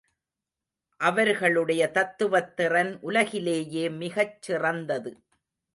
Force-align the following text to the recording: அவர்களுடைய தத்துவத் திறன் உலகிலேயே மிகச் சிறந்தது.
அவர்களுடைய 0.99 1.91
தத்துவத் 1.91 2.55
திறன் 2.55 2.99
உலகிலேயே 3.01 3.89
மிகச் 3.89 4.41
சிறந்தது. 4.41 5.11